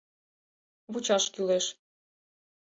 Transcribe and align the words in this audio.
Вучаш 0.91 1.25
кӱлеш. 1.33 1.65